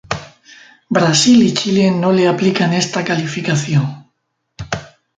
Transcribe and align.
Brasil 0.89 1.43
y 1.43 1.53
Chile 1.53 1.91
no 1.91 2.11
le 2.11 2.27
aplican 2.27 2.73
esta 2.73 3.03
calificación. 3.03 4.09